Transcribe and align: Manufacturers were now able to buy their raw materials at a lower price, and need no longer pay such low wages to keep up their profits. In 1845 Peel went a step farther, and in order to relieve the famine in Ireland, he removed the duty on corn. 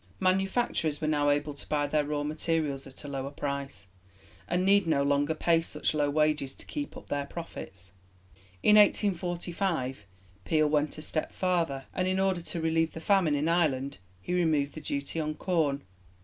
Manufacturers 0.19 0.99
were 0.99 1.07
now 1.07 1.29
able 1.29 1.53
to 1.53 1.69
buy 1.69 1.85
their 1.85 2.03
raw 2.03 2.23
materials 2.23 2.87
at 2.87 3.03
a 3.03 3.07
lower 3.07 3.29
price, 3.29 3.85
and 4.47 4.65
need 4.65 4.87
no 4.87 5.03
longer 5.03 5.35
pay 5.35 5.61
such 5.61 5.93
low 5.93 6.09
wages 6.09 6.55
to 6.55 6.65
keep 6.65 6.97
up 6.97 7.07
their 7.07 7.27
profits. 7.27 7.93
In 8.63 8.77
1845 8.77 10.07
Peel 10.43 10.67
went 10.67 10.97
a 10.97 11.03
step 11.03 11.31
farther, 11.31 11.85
and 11.93 12.07
in 12.07 12.19
order 12.19 12.41
to 12.41 12.59
relieve 12.61 12.93
the 12.93 12.99
famine 12.99 13.35
in 13.35 13.47
Ireland, 13.47 13.99
he 14.19 14.33
removed 14.33 14.73
the 14.73 14.81
duty 14.81 15.19
on 15.19 15.35
corn. 15.35 15.83